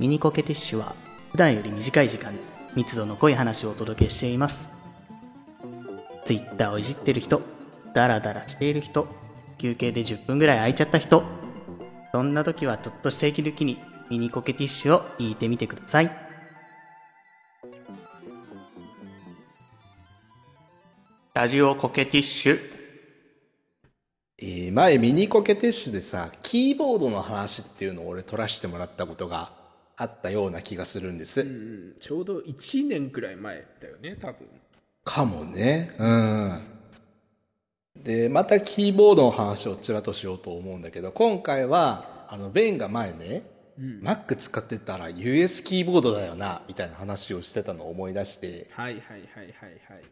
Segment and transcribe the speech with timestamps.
[0.00, 0.94] ミニコケティッシュは
[1.30, 2.38] 普段より短い時間に
[2.74, 4.70] 密度の濃い話をお届けしています。
[6.24, 7.42] Twitter をいじってる人、
[7.92, 9.06] ダラダラしている人、
[9.58, 11.22] 休憩で10分ぐらい空いちゃった人、
[12.12, 13.78] そんな時はちょっとした息抜きに
[14.08, 16.10] ミニコケティッシュを引いてみてください。
[21.34, 22.60] ラジオコケティッシュ。
[24.38, 29.59] えー前ミニコケティッシュでさキーボードの話っていうのを俺取らせてもらったことが
[30.00, 34.48] あったような気がするんです、うんちょうど1年くらい前だよね多分。
[35.04, 35.94] かもね。
[35.98, 36.62] うん。
[38.02, 43.42] でまたキーボードの話をちらっとしようと思うんだけど今回はあのベンが前ね、
[43.78, 48.68] Mac 使ってたら US キーボードだよなみたいな話をしてたのを思い出して。
[48.70, 50.04] はいはいはいはいはい。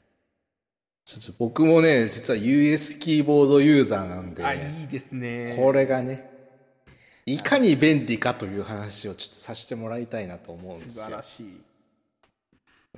[1.07, 5.57] ちょっと僕もね実は US キーボードユーザーなんであいいですね。
[5.59, 6.38] これがね
[7.35, 11.05] いかに便利かという話をちょっとさせてもらいたいなと思うんで素すよ。
[11.05, 11.61] 晴らしい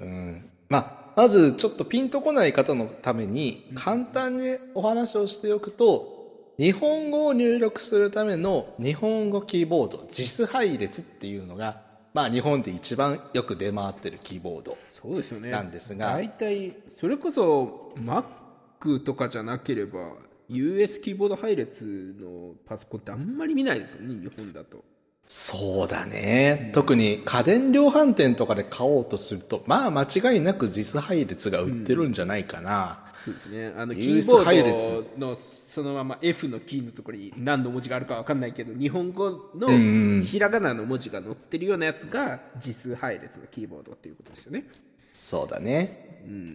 [0.01, 0.51] うん。
[0.69, 6.21] まあ、まずちょっとピンとこない方のために簡単にお話をしておくと
[6.59, 11.81] 日本語を入力するための日本語キーボード JIS 配列っていうのが、
[12.15, 15.51] まあ、日本で一番よく出回ってるキーボードそうですよね。
[15.51, 16.13] なんですが。
[16.13, 20.13] 大体それこそ Mac とかじゃなければ
[20.51, 24.85] US キーボード配列のパソコンってあんまり見ないですよね日本だと。
[25.33, 33.73] そうだね、特に家電量販店とかで買おうとするとまあ間違いなく JIS 配列が売ってるんじゃないかな、そうですね。
[33.77, 40.19] あのキーボ配列ードのそのまま F のキーのところに何の文字があるかわかんないけど日本語んうん。
[40.19, 44.65] のひらがなの文字が載ってるようなやつが実数配列のキーボードっていうことですよね
[45.13, 46.01] そうだね。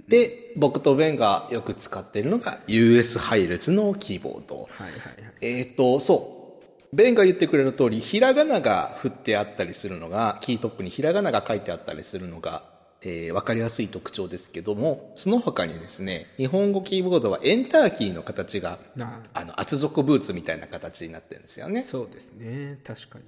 [0.08, 4.70] で、僕とベンがよく使っているのが US 配列のキーボード。
[4.72, 6.96] はいはいはいえっ、と、そう。
[6.96, 12.64] ベンが言ってくれる通り、ひらがなが振ってあったりするのが、キートップにひらがなが書いてあったりするのが、
[13.02, 21.84] えーわかりやすい特徴ですけども、その他にですね、日本語キーボードはエンターキーの形が、なあの、厚底ブーツみたいな形になってるんですよね。
[21.84, 23.26] そうですね確かに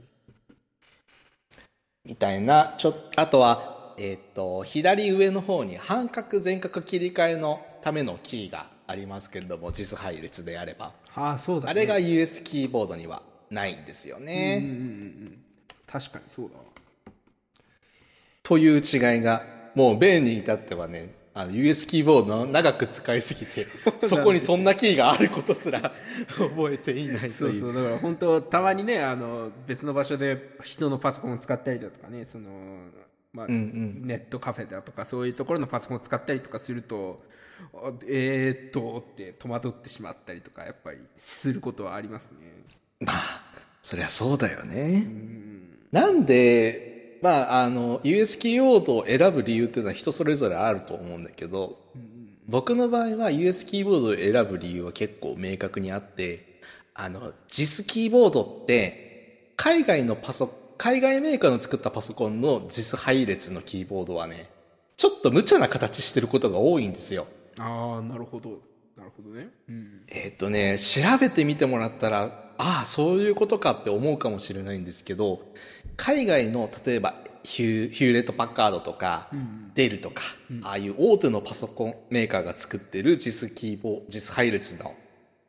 [2.06, 10.94] みたいな、ちょあとは、えっ、と、左上の方に半角全角切り替えのためのキーがありますけれども、実配列であれば。
[11.16, 14.62] ああそうだ、ね、あれが US キーボードにはないんですようんうんね。
[14.63, 15.38] うんうん
[15.88, 16.63] 確かにそうだわ
[18.44, 19.44] という違いが、
[19.74, 23.68] もうベンに至ってはね、あの US キーボードの長く使いすぎて、
[24.00, 25.94] そこにそんなキーがあることすら
[26.38, 27.53] 覚えていないとそう。
[27.53, 32.50] そうだから本当たまにねあの別の場所で人のパソコンを使ったりだとかねその、
[33.33, 37.19] まあネットカフェだとかそういうところのパソコンを使ったりとかすると
[37.73, 42.63] あえー、っとって戸惑ってしまったりとかやっぱりすることはありますね。
[42.99, 43.41] まあ、
[43.81, 45.05] そりゃそうだよね。
[45.91, 51.79] なんで、まあ、あの、US キーボードを選ぶ理由っていうのは人それぞれあると思うんだけど、
[52.47, 56.59] 僕の場合は US キーボードを選ぶ理由は結構明確にあって、
[56.94, 64.49] あの、JIS キーボードって、海外のパソ、海外メーカーの作ったパソコンの JIS 配列のキーボードはね、
[64.95, 67.27] ちょっと無茶な形してることが多いんですよ。
[67.59, 68.61] ああなるほど。
[68.95, 69.49] なるほどね。
[69.69, 70.01] うん。
[70.07, 75.41] えっ、とね、調べてみてもらったら、ああ、そういうことかって思うかもしれないんですけど、
[75.95, 79.29] 海外の、例えば、ヒューレット・パッカードとか、
[79.75, 80.23] デルとか、
[80.63, 84.95] ああいう大手のパソコンメーカーが作ってる JIS キーボー、JIS 配列の、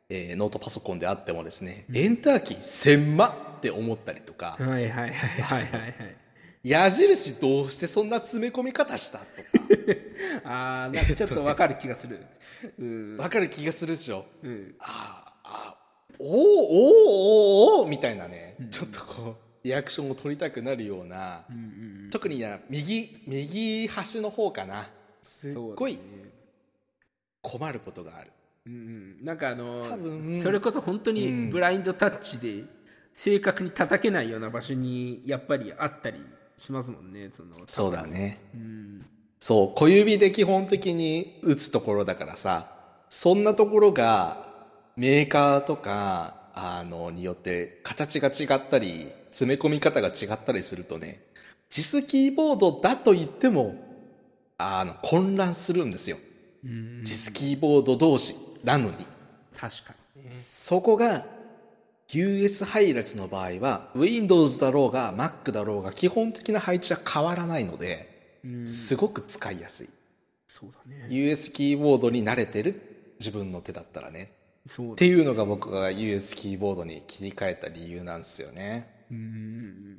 [0.09, 5.93] えーノートパソコンであってもですね、エンターキー千万って思ったりとか、はいはいはいはいはいはい。
[6.63, 9.31] 矢印どうしてそんな詰め込み方したとか、
[10.43, 12.25] ああなんかちょっとわかる気がする。
[12.79, 13.17] うん。
[13.17, 14.25] わかる気がするでしょ。
[14.43, 14.75] うん。
[14.79, 15.77] ああ、
[16.17, 16.39] おーおー
[17.77, 21.45] おーおーみたいなね、ちょっとこう、リアクションを取りたくなるような、
[22.11, 24.89] 特にや右、右端の方かな。
[25.21, 25.99] すっごい
[27.41, 28.31] 困ることがある。
[28.65, 28.75] うんう
[29.21, 29.25] ん。
[29.25, 30.41] なんかあの多分。
[30.41, 32.65] それこそ本当にブラインドタッチで
[33.21, 36.25] 正確に叩けないような場所にやっぱりあったり
[36.57, 38.39] しますもんねそのそうだね。
[38.55, 39.05] うん
[39.41, 42.71] そう、小指で基本的に打つところだからさ、
[43.09, 44.45] そんなところが
[44.95, 51.23] メーカーとか、あの、によって形が違ったり、詰め込み方が違ったりするとね、
[51.69, 53.75] JIS キーボードだと言っても、
[54.57, 56.17] あの、混乱するんですよ。
[56.65, 58.95] うん、JIS キーボード同士なのに。
[59.57, 61.25] 確かにねそこが
[62.11, 69.89] US 配列の場合は Windows だろうが Mac だろうが基本的な配置は変わらないのでうんすごく使いやすい。
[70.47, 74.31] そうだね US キーボードに慣れてる自分の手だったらね。
[74.65, 79.05] そうだっていうのが僕が US キーボードに切り替えた理由なんですよね。
[79.11, 79.97] うん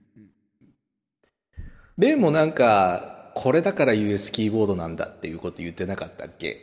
[1.99, 6.57] ベンもなんか、これだから US キーボードなんだっていうこと言ってなかったっけ？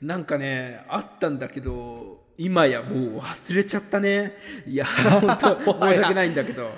[0.00, 4.36] なんかね、あったんだけど、今やもう忘れちゃったね。
[4.66, 4.86] いや、
[5.20, 6.70] 本当申し訳ないんだけど。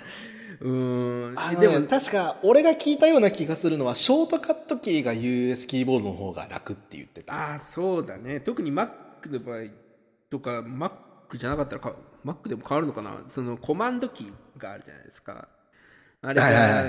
[0.61, 7.35] うん、ね、でも確か俺が聞いたような気がするのはショートカットキーが US キーボードの方が楽って言ってた。
[7.35, 8.41] ああそうだね。
[8.41, 8.89] 特に Mac
[9.27, 9.65] の場合
[10.31, 11.95] とか Mac じゃなかったらか
[12.25, 13.25] Mac でも変わるのかな。
[13.29, 15.49] そのコマンドキーがあるじゃないですか。
[16.23, 16.85] あれが、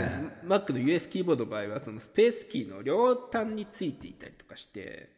[0.46, 5.17] Mac の US キーボードの場合はそのスペースキーの両端についていたりとかして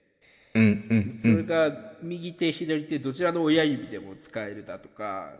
[0.59, 1.71] うんうんそれが
[2.01, 5.33] 右手左手どちらの親指でも使えるだとか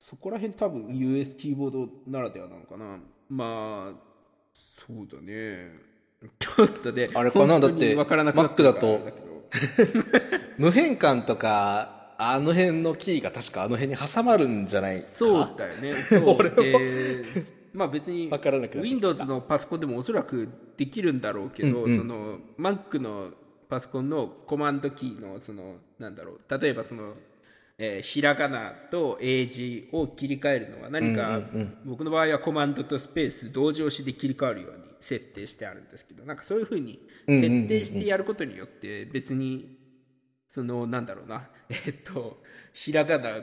[0.00, 2.98] そこら辺多分 US キーボードならではなのかな。
[3.28, 4.10] まあ
[4.86, 5.72] そうだね。
[6.38, 7.60] ちょっとねあれかな？
[7.60, 8.98] だって分からなくなっただと。
[10.58, 15.06] 無変換とかあの辺のキーが確かあの辺に挟まるんじゃないか。
[15.12, 15.92] そうだよね。
[16.08, 16.62] そう。
[16.62, 18.28] でまあ別に
[18.74, 23.32] Windows のパソコンでもおそらくできるんだろうけど、うんうん、その Mac の
[23.70, 27.14] パソコンのコマンドキーのそのなんだろう例えばその、
[27.78, 31.40] えー、ひらがなと英字を切り替えるのは何か、
[31.84, 39.78] 僕の場合はコマンドとスペース同時押しで切り替わるように設定してあるんですけどなんかそういうふうに設定してやることによって別に
[40.48, 42.42] そのなんだろうなえっと
[42.74, 43.40] ひらがな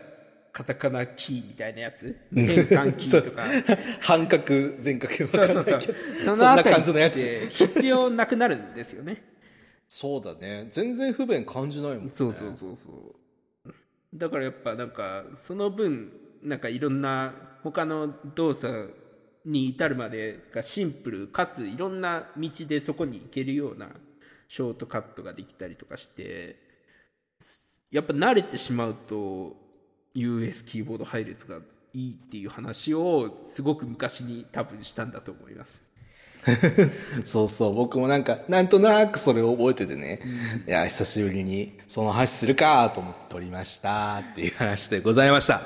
[0.51, 3.43] カタカナキーみたいなやつ変換キーとか。
[4.01, 5.93] 半角全角分かんないけど。
[6.17, 9.36] そそのあたりって必要なくなるんですよね
[9.87, 10.67] そうだね。
[10.69, 12.11] 全然不便感じないもんね。
[12.13, 13.15] そうそうそうそ
[13.65, 13.71] う。
[14.13, 16.11] だからやっぱなんかその分
[16.43, 18.93] なんかいろんな他の動作
[19.45, 23.89] に至るまでがシンプルかついろんな道でそこに行けるような
[24.47, 26.57] ショートカットができたりとかして
[27.91, 29.55] やっぱ慣れてしまうと
[30.13, 31.59] US キーボード配列が
[31.93, 35.86] いいっていう話をすごく昔に多分したんだと思います。
[37.23, 40.21] そうそう、僕もなんか、なんとなくそれを覚えててね、
[40.65, 45.61] うん、いや、久しぶりにその話するかと思って撮りましたっていう話でございました。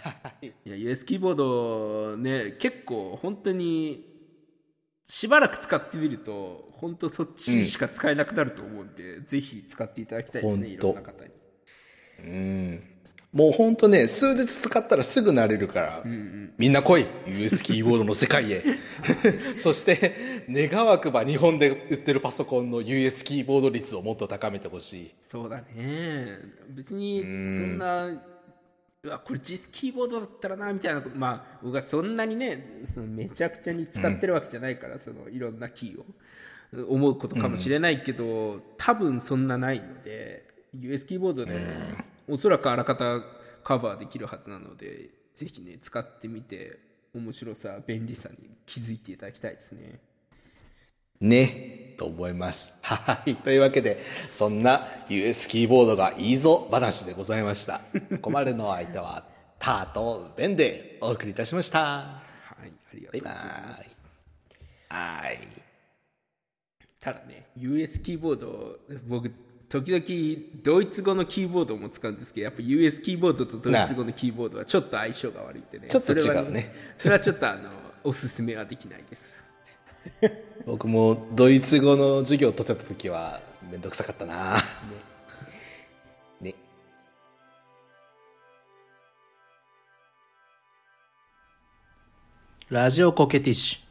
[0.42, 4.06] いや、US キーボードね、結構本当に、
[5.06, 11.30] しばらく使ってみると、本当そっちしか使えなくなると思うんで、うん、ぜひ使っていただきたいですね、いろんな方に。
[12.20, 12.99] うん。
[13.32, 18.64] もうほんとね、数日使ったらすぐ慣れるから、うんうん、みんな来い !US キーボードの世界へ。
[19.56, 25.10] そして、願わくば日本で売ってるパソコンの US キーボード率をもっと高めてほしい。
[25.22, 26.38] そうだね。
[26.70, 36.06] 別に、そんな、うわ、これ実キーボードだったらな、みたいなまあ、僕はそんなにね、そのめちゃくちゃに使ってるわけじゃないから、うん、そのいろんなキーを。
[36.88, 41.52] 思うことかもしれないけど、うん、多分そんなないので、US キーボードで、
[42.30, 43.20] おそらくあらかた
[43.64, 46.78] カバーできるはずなのでぜひね使ってみて
[47.14, 50.00] 面白さ便利さに気づいていただきたいですね。
[51.20, 52.74] ねと思います。
[52.82, 53.34] はい。
[53.36, 54.00] というわけで
[54.32, 57.80] そんな US キーボードがいいぞ話でございました。
[57.92, 59.26] ここまでの相手は
[59.58, 61.78] ターとベンでお送りいたしました。
[61.80, 62.22] は
[62.64, 64.06] いありがとうございます。
[64.88, 65.38] はい。
[67.00, 68.78] ただね US キーボード
[69.08, 69.32] 僕
[69.70, 75.86] 時々ドイツ語のキーボードも使うんですけどやっぱ US キーボードとドイツ語のキーボードはちょっと相性が悪いってね。
[75.86, 76.74] ちょっと違うね。
[76.98, 77.70] それはちょっとあの
[78.02, 79.44] おすすめはできないです。
[80.66, 83.40] 僕もドイツ語の授業を取ってた時は
[83.70, 84.56] 面倒くさかったな。
[84.56, 84.60] ね。
[86.40, 86.54] ね。
[92.68, 93.89] ラジオコケティッシュ